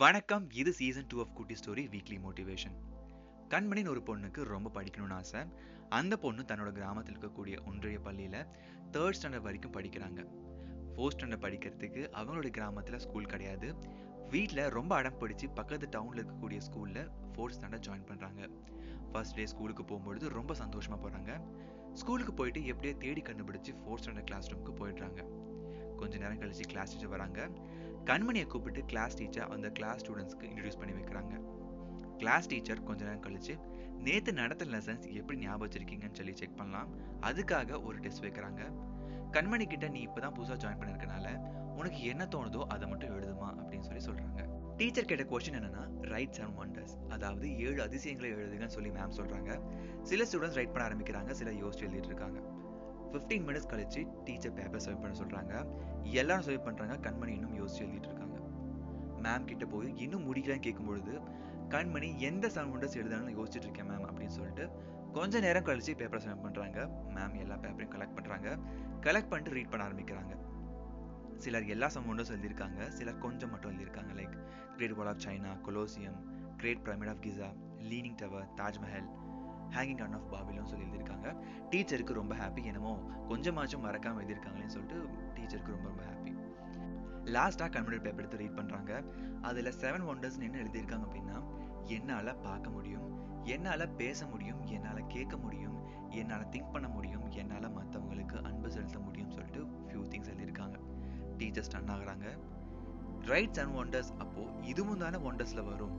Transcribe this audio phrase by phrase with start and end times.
[0.00, 0.44] வணக்கம்.
[0.60, 2.76] இது season two of குட்டி ஸ்டோரி வீக்லி மோட்டிவேஷன்
[3.52, 5.40] கண்மணின்னு ஒரு பொண்ணுக்கு ரொம்ப படிக்கணும்னு ஆசை.
[5.88, 8.38] அந்த பொண்ணு தன்னோட கிராமத்தில் இருக்கக்கூடிய ஒன்றிய பள்ளியில்
[8.94, 10.20] தேர்ட் ஸ்டாண்டர்ட் வரைக்கும் படிக்கிறாங்க.
[10.94, 13.74] ஃபோர்த் ஸ்டாண்டர்ட் படிக்கிறதுக்கு அவங்களோட கிராமத்தில் ஸ்கூல் கிடையாது.
[14.30, 18.50] வீட்டில் ரொம்ப அடம் பிடிச்சி பக்கத்து டவுனில் இருக்கக்கூடிய ஸ்கூலில் ஃபோர்த் ஸ்டாண்டர்ட் ஜாயின் பண்ணுறாங்க
[19.12, 21.32] ஃபர்ஸ்ட் டே ஸ்கூலுக்கு போகும்பொழுது ரொம்ப சந்தோஷமாக போகிறாங்க
[22.02, 25.22] ஸ்கூலுக்கு போயிட்டு எப்படியோ தேடி கண்டுபிடிச்சி ஃபோர்த் ஸ்டாண்டர்ட் கிளாஸ் ரூமுக்கு போயிடுறாங்க.
[26.02, 27.48] கொஞ்சம் நேரம் கழிச்சு கிளாஸ் டீச்சர் வராங்க.
[28.04, 31.34] கண்மணியை கூப்பிட்டு கிளாஸ் டீச்சர் அந்த கிளாஸ் ஸ்டூடெண்ட்ஸ்க்கு இன்ட்ரடியூஸ் பண்ணி வைக்கிறாங்க.
[32.18, 33.54] கிளாஸ் டீச்சர் கொஞ்ச நேரம் கழிச்சு
[33.98, 36.88] நேற்று நடத்த லெசன்ஸ் எப்படி ஞாபகம் வச்சிருக்கீங்கன்னு சொல்லி செக் பண்ணலாம்.
[37.22, 38.62] அதுக்காக ஒரு டெஸ்ட் வைக்கிறாங்க.
[39.32, 41.26] கண்மணி கிட்ட நீ இப்பதான் புதுசா ஜாயின் பண்ணிருக்கனால
[41.76, 43.48] உனக்கு என்ன தோணுதோ அதை மட்டும் எழுதுமா?
[43.48, 44.40] அப்படின்னு சொல்லி சொல்றாங்க.
[44.76, 49.50] டீச்சர் கேட்ட கொஸ்டின் என்னன்னா ரைட் செவன் ஒண்டர்ஸ் அதாவது ஏழு அதிசயங்களை எழுதுங்கன்னு சொல்லி மேம் சொல்றாங்க.
[50.02, 52.40] சில ஸ்டூடெண்ட்ஸ் ரைட் பண்ண ஆரம்பிக்கிறாங்க சில யோசிச்சு எழுதிட்டு இருக்காங்க.
[53.12, 55.66] ஃபிஃப்டீன் மினிட்ஸ் கழிச்சு டீச்சர் பேப்பர் சர்வ் பண்ண சொல்கிறாங்க
[56.02, 58.38] எல்லாரும் சர்வ் பண்ணுறாங்க கண்மணி இன்னும் யோசிச்சு எழுதிட்டு இருக்காங்க.
[59.22, 61.22] மேம் கிட்ட போய் இன்னும் முடிக்கலன்னு கேட்கும்பொழுது
[61.68, 64.70] கண்மணி எந்த செவன் எழுதணும்னு யோசிச்சுட்டு இருக்கேன் மேம் அப்படின்னு சொல்லிட்டு
[65.12, 66.78] கொஞ்ச நேரம் கழிச்சு பேப்பர் சர்வ் பண்ணுறாங்க
[67.14, 68.58] மேம் எல்லா பேப்பரையும் கலெக்ட் பண்ணுறாங்க
[69.00, 70.34] கலெக்ட் பண்ணிட்டு ரீட் பண்ண ஆரம்பிக்கிறாங்க.
[71.36, 74.12] சிலர் எல்லா செவன் எழுதியிருக்காங்க சிலர் கொஞ்சம் மட்டும் எழுதியிருக்காங்க.
[74.20, 74.36] Like
[74.76, 76.18] great wall of China Colosseum
[76.56, 77.48] great pyramid of Giza
[77.90, 79.08] leaning tower Taj Mahal
[79.74, 81.28] hanging அன் ஆஃப் பாபிலும் சொல்லி எழுதியிருக்காங்க
[81.70, 82.92] டீச்சருக்கு ரொம்ப ஹாப்பி என்னமோ
[83.28, 84.98] கொஞ்சமாச்சும் மறக்காம எழுதியிருக்காங்களேன்னு சொல்லிட்டு
[85.34, 86.32] டீச்சருக்கு ரொம்ப ரொம்ப ஹாப்பி
[87.24, 88.92] லாஸ்டா கன்வெர்ட் பேப்பர் எடுத்து ரீட் பண்றாங்க.
[89.42, 91.36] அதுல செவன் ஒண்டர்ஸ் என்ன எழுதியிருக்காங்க அப்படின்னா
[91.84, 93.06] என்னால பார்க்க முடியும்
[93.44, 95.76] என்னால பேச முடியும் என்னால கேட்க முடியும்
[96.08, 100.76] என்னால திங்க் பண்ண முடியும் என்னால மத்தவங்களுக்கு அன்பு செலுத்த முடியும் சொல்லிட்டு ஃபியூ திங்ஸ் எழுதியிருக்காங்க.
[101.38, 102.26] டீச்சர் ஸ்டன் ஆகுறாங்க.
[103.20, 105.94] ரைட்ஸ் அண்ட் ஒண்டர்ஸ் அப்போ இதுவும் தானே ஒண்டர்ஸில் வரும்.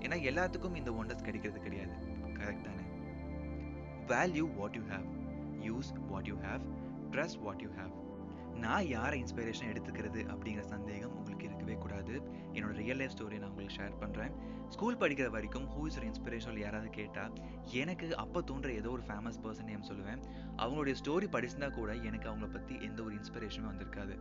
[0.00, 1.51] ஏன்னா எல்லாத்துக்கும் இந்த ஒண்டர்ஸ் கிடைக்கிறது
[4.12, 5.08] value what you have
[5.68, 6.62] use what you have
[7.14, 7.92] trust what you have
[8.62, 12.14] நான் யாரை இன்ஸ்பிரேஷன் எடுத்துக்கிறது அப்படிங்கிற சந்தேகம் உங்களுக்கு இருக்கவே கூடாது.
[12.56, 14.32] என்னோட ரியல் லைஃப் ஸ்டோரி நான் உங்களுக்கு ஷேர் பண்ணுறேன்
[14.74, 17.34] ஸ்கூல் படிக்கிற வரைக்கும் ஹூ இஸ் இன்ஸ்பிரேஷன் யாராவது கேட்டால்
[17.82, 20.20] எனக்கு அப்போ தோன்ற ஏதோ ஒரு ஃபேமஸ் பர்சன் நேம் சொல்லுவேன்.
[20.62, 24.16] அவங்களுடைய ஸ்டோரி படிச்சிருந்தா கூட எனக்கு அவங்கள பற்றி எந்த ஒரு இன்ஸ்பிரேஷனும் வந்திருக்காது.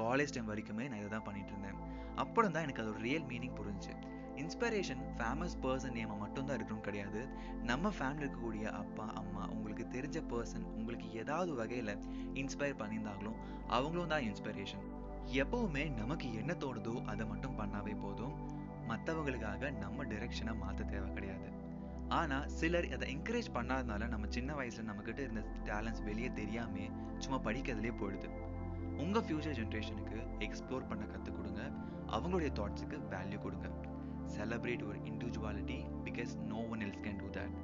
[0.00, 1.78] காலேஜ் டைம் வரைக்குமே நான் இதை தான் பண்ணிட்டு இருந்தேன்.
[2.24, 3.94] அப்புறம் தான் எனக்கு அது ஒரு ரியல் மீனிங் புரிஞ்சுச்சு.
[4.42, 7.20] இன்ஸ்பிரேஷன் ஃபேமஸ் பர்சன் நேமை மட்டும்தான் இருக்கணும் கிடையாது.
[7.62, 11.94] நம்ம ஃபேமிலி இருக்கக்கூடிய அப்பா அம்மா உங்களுக்கு தெரிஞ்ச பர்சன் உங்களுக்கு ஏதாவது வகையில்
[12.34, 14.84] இன்ஸ்பயர் பண்ணியிருந்தாங்களும் அவங்களும் தான் இன்ஸ்பிரேஷன்
[15.32, 18.34] எப்பவுமே நமக்கு என்ன தோணுதோ அதை மட்டும் பண்ணாவே போதும்.
[18.88, 21.48] மற்றவங்களுக்காக நம்ம டிரெக்ஷனை மாற்ற தேவை கிடையாது.
[22.08, 26.86] ஆனா சிலர் அதை என்கரேஜ் பண்ணாதனால நம்ம சின்ன வயசுல நம்மக்கிட்ட இருந்த டேலண்ட்ஸ் வெளியே தெரியாம
[27.18, 28.30] சும்மா படிக்கிறதுலே போயிடுது.
[29.04, 31.62] உங்க ஃப்யூச்சர் ஜென்ரேஷனுக்கு எக்ஸ்ப்ளோர் பண்ண கற்றுக் கொடுங்க.
[32.06, 33.68] அவங்களுடைய தாட்ஸுக்கு வேல்யூ கொடுங்க.
[34.38, 37.56] Celebrate your individuality because no one else can do that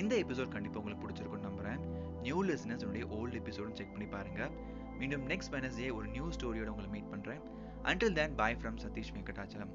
[0.00, 1.80] இந்த எபிசோட் கண்டிப்பாக உங்களுக்கு பிடிச்சிருக்கும்னு நம்புறேன்.
[2.24, 4.42] நியூ லிஸ்னஸ் என்னுடைய ஓல்டு எபிசோடும் செக் பண்ணி பாருங்க.
[5.00, 7.42] மீண்டும் நெக்ஸ்ட் வெனஸ்டே ஒரு நியூ ஸ்டோரியோட உங்களை மீட் பண்றேன்.
[7.90, 9.72] Until then bye from Satish Venkatachalam